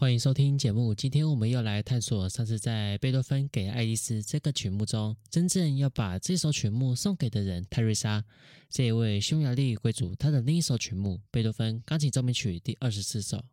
[0.00, 0.94] 欢迎收听节目。
[0.94, 8.24] 今天我们又来探索上次在贝多芬给爱丽丝这个曲目中，真正要把这首曲目送给的人——泰瑞莎，
[8.70, 13.44] 这一位匈牙利贵族，他的另一首曲目——贝多芬钢琴奏鸣曲第二十四首。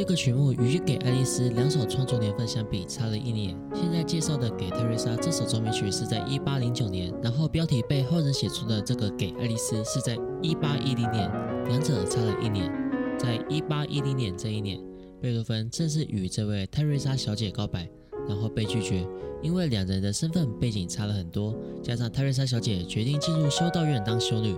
[0.00, 3.54] 这个曲目与给爱丽丝两首创作年份相比，差了一年。
[3.74, 11.30] 现在介绍的给泰瑞莎这首奏鸣曲是在一八零九年，然后标题被后人写出的这个给爱丽丝是在一八一零年，
[11.66, 12.72] 两者差了一年。
[13.18, 14.80] 在一八一零年这一年，
[15.20, 17.86] 贝多芬正式与这位泰瑞莎小姐告白，
[18.26, 19.06] 然后被拒绝，
[19.42, 24.56] 因为两人的身份背景差了很多，加上泰瑞莎小姐决定进入修道院当修女，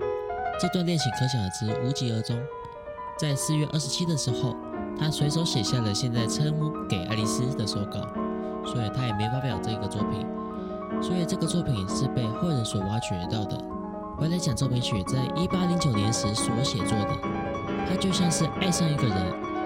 [0.60, 2.38] 这段恋情可想而知无疾而终。
[3.18, 4.54] 在四月二十七的时候。
[4.98, 6.54] 他随手写下了现在称
[6.88, 8.00] 给爱丽丝的手稿，
[8.64, 10.26] 所以他也没发表这个作品。
[11.02, 13.58] 所以这个作品是被后人所挖掘到的。
[14.16, 17.16] 回来讲奏鸣曲，在一八零九年时所写作的，
[17.88, 19.16] 他就像是爱上一个人，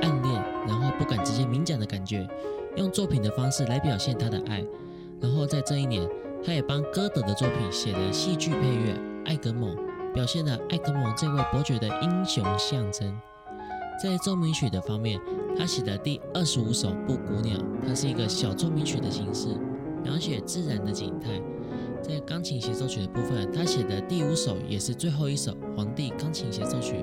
[0.00, 2.26] 暗恋，然后不敢直接明讲的感觉，
[2.76, 4.64] 用作品的方式来表现他的爱。
[5.20, 6.08] 然后在这一年，
[6.44, 8.94] 他也帮歌德的作品写了戏剧配乐
[9.28, 9.76] 《艾格蒙》，
[10.14, 13.14] 表现了艾格蒙这位伯爵的英雄象征。
[14.02, 15.18] 在奏鸣曲的方面，
[15.56, 19.48] 他写的第二十五首《布谷鸟》，它是一个小奏鸣曲的形式，
[20.04, 21.40] 描写自然的景态。
[22.02, 26.96] 在钢琴协奏曲的部分，他写的第五首也是最后一首《皇帝钢琴协奏曲》。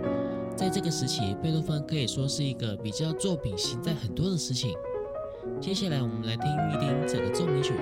[0.55, 4.71] 在这个时期，贝多芬可以说是一个比较作品型在很多的事情。
[5.59, 7.73] 接下来，我们来听一听整个奏鸣曲，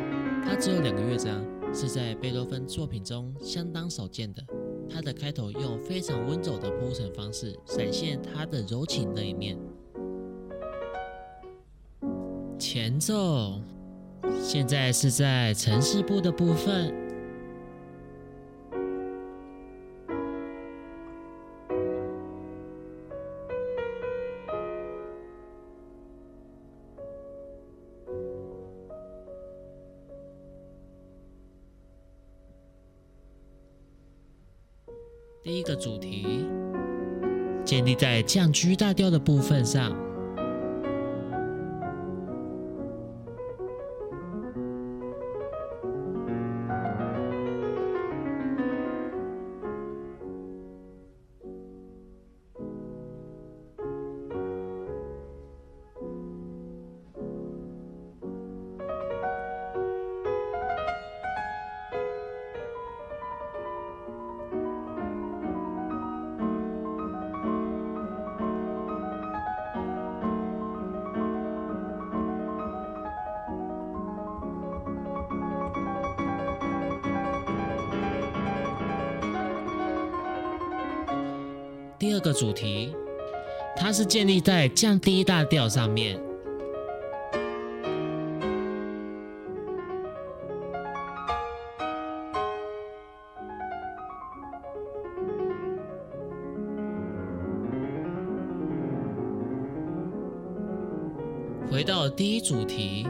[0.45, 4.42] 它只有两个乐章，是在贝多芬作品中相当少见的。
[4.93, 9.57] 它的开头用非常温柔的铺陈方式，展现它的柔情的一面。
[12.59, 13.59] 前奏，
[14.41, 17.11] 现在是在城市部的部分。
[35.43, 36.45] 第一个主题
[37.65, 39.91] 建立在降 G 大调的部分上，
[82.02, 82.95] 第二个主题，
[83.78, 86.20] 它是建立在降低大调上面。
[101.70, 103.06] 回到第一主题。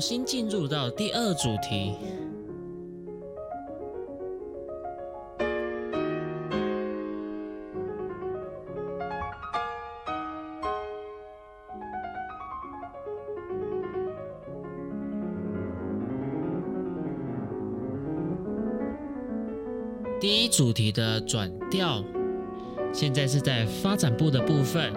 [0.00, 1.94] 新进入到第二主题，
[20.18, 22.02] 第一主题的转调，
[22.92, 24.92] 现在是在发展部的部分，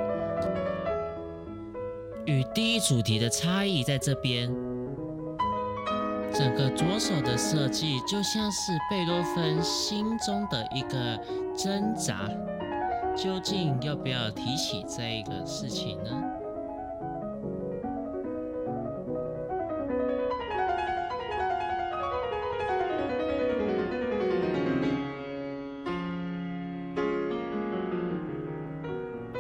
[2.26, 4.62] 与第一主题的差异在这边。
[6.44, 11.18] 整个左手的设计就像是贝多芬心中的一个
[11.56, 12.30] 挣扎，
[13.16, 16.12] 究竟要不要提起这一个事情呢？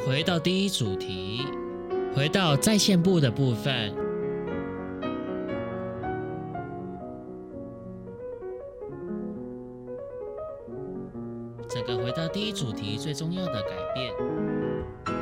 [0.07, 1.41] 回到第一主题，
[2.15, 4.02] 回到在线部的部分。
[11.73, 15.12] 整个回到第一主题最重要的改变。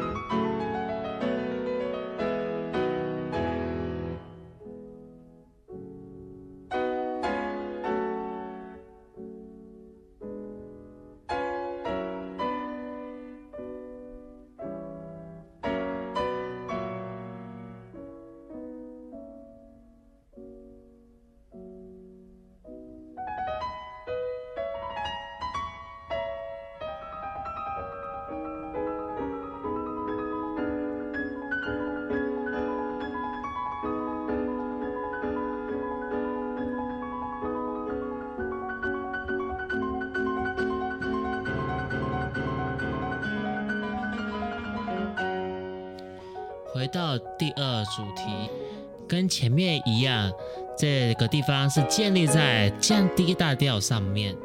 [46.73, 48.50] 回到第二主题，
[49.07, 50.31] 跟前面一样，
[50.77, 54.35] 这个地方是建立在降低大调上面。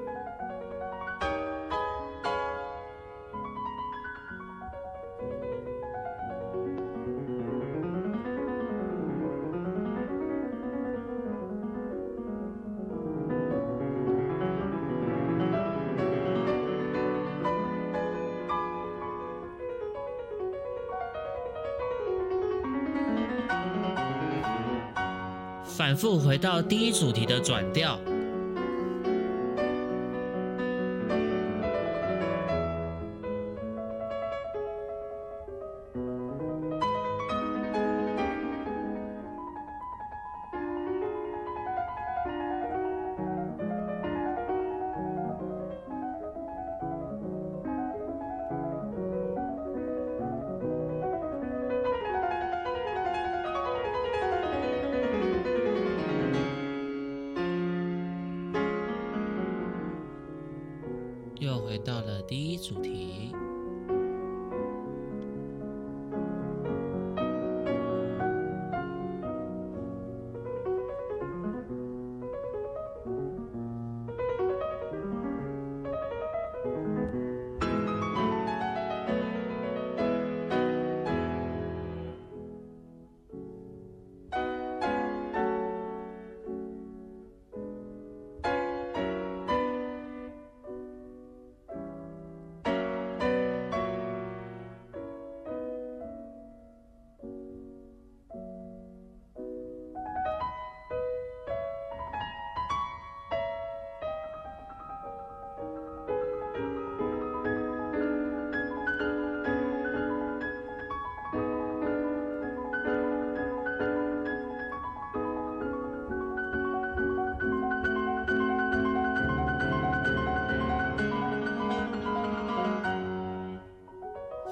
[25.77, 28.01] 反复回到第一主题的转调。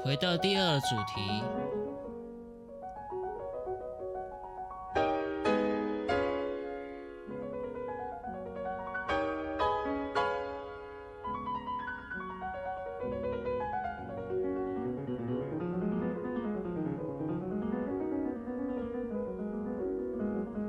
[0.04, 1.42] 回到第二主题。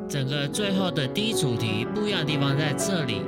[0.08, 3.22] 整个最后的第一主题不一样的地方在这里，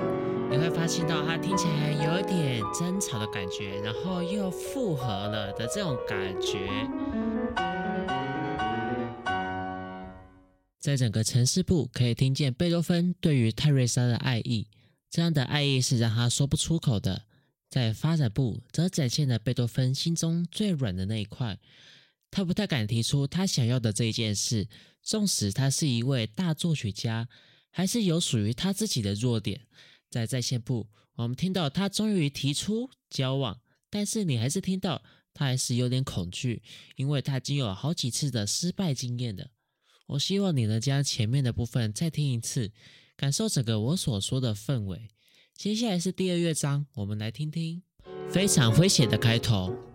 [0.49, 6.69] 你会发现到它听起来有一点争吵的感觉，然后又复合了的这种感觉。
[10.79, 14.67] 在整个城市部可以听见贝多芬对于泰瑞莎的爱意，
[15.09, 17.23] 这样的爱意是让他说不出口的。
[17.69, 21.59] 在发展部则展现了贝多芬心中最软的那一块，
[22.31, 24.67] 他不太敢提出他想要的这一件事。
[25.03, 27.27] 纵使他是一位大作曲家，
[27.69, 29.61] 还是有属于他自己的弱点。
[30.09, 33.59] 在在线部，我们听到他终于提出交往，
[33.89, 36.61] 但是你还是听到他还是有点恐惧，
[36.95, 39.51] 因为他已经有好几次的失败经验了。
[40.07, 42.71] 我希望你能将前面的部分再听一次，
[43.15, 45.09] 感受整个我所说的氛围。
[45.53, 47.81] 接下来是第二乐章，我们来听听
[48.29, 49.86] 非常诙谐的开头。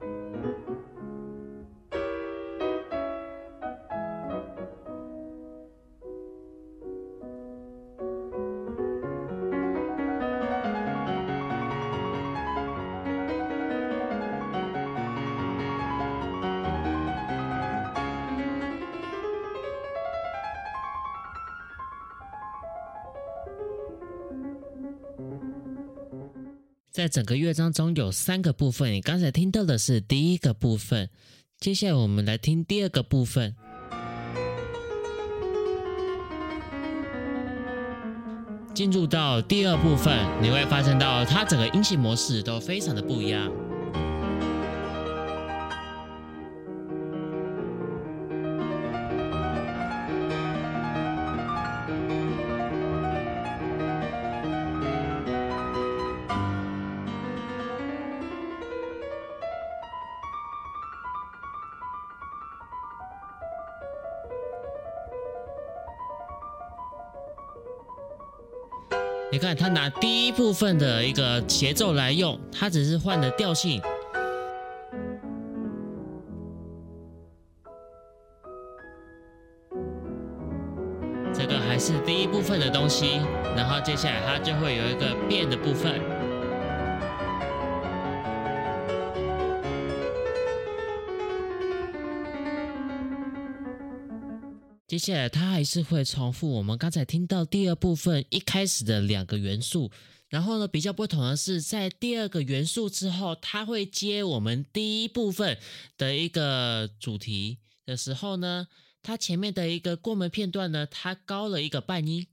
[26.92, 31.08] 在整个乐章中有三个部分，你刚才听到的是第一个部分，
[31.58, 33.56] 接下来我们来听第二个部分。
[38.75, 43.50] 进入到第二部分，你会发现到它整个音型模式都非常的不一样。
[69.32, 73.80] 你看，他拿第一部分的一个节奏来用，他只是换了调性。
[81.32, 83.22] 这个还是第一部分的东西，
[83.56, 85.98] 然后接下来它就会有一个变的部分。
[94.92, 99.90] 接下来，它还是会重复我们刚才听到第二部分一开始的两个元素。
[100.28, 105.56] 然后呢，比较不同的是，在第二个元素之后，它会接我们第一部分
[105.96, 107.56] 的一个主题
[107.87, 108.68] 的时候呢，
[109.02, 112.26] 它前面的一个过门片段呢，它高了一个半音。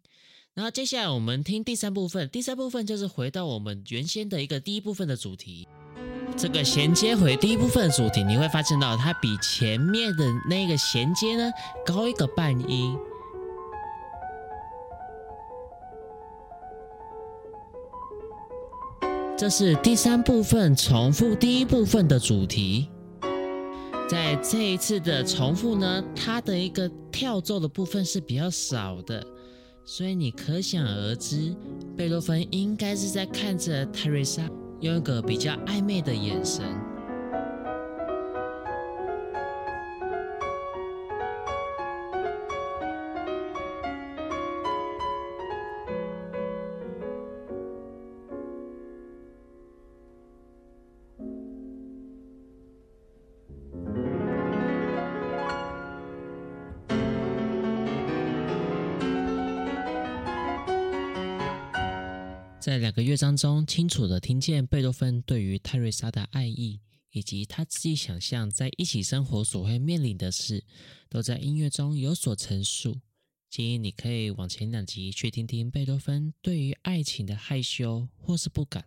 [0.54, 5.66] 然后接下来我们听第三部分，第三部分就是回到我们原先的一个第一部分的主题。
[6.39, 11.51] 这个衔接回第一部分的主题，你会发现到它比前面的那个衔接呢
[11.86, 12.98] 高一个半音。
[19.38, 22.88] 这是第三部分重复第一部分的主题，
[24.10, 29.22] 在这一次的重复呢，它的一个跳奏的部分是比较少的，
[29.84, 31.53] 所以你可想而知，
[31.98, 34.50] 贝多芬应该是在看着泰瑞莎。
[34.82, 36.88] 用一个比较暧昧的眼神。
[62.70, 66.80] 在两个乐章中，清楚地听见贝多芬对于泰瑞莎的爱意，
[67.12, 70.64] 以及他自己想象在一起生活所会面临的事，
[71.10, 72.98] 都在音乐中有所陈述。
[73.50, 78.86] 建议你可以往前两集去听听贝多芬对于爱情的害羞或是不敢。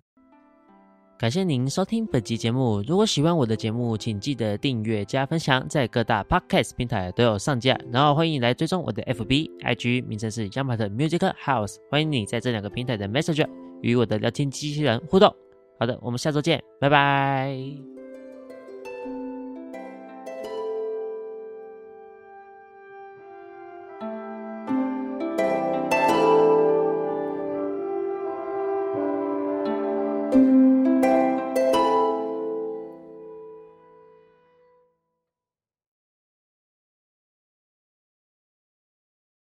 [1.18, 2.80] 感谢您收听本集节目。
[2.82, 7.76] 如果喜欢我的节目，请记得订阅加分享，在各大 podcast 平台都有上架。
[7.90, 11.78] 然后欢迎来追踪我的 FB、IG，名称是 y a m a 的 Music House。
[11.90, 13.50] 欢迎你在这两个平台的 Messenger。
[13.82, 15.34] 与我的聊天机器人互动。
[15.78, 17.91] 好的，我们下周见，拜拜。